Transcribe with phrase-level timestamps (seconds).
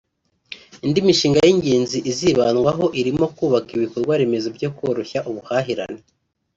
[0.85, 6.01] Indi mishinga y’ingenzi izibandwaho irimo kubaka ibikorwa remezo byo koroshya ubuhahirane